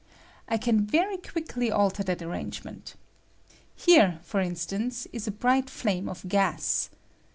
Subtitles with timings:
[0.47, 2.95] I can very quiekly alter that arrange ment.
[3.75, 6.89] Here, for instance, is a bright flame of gas.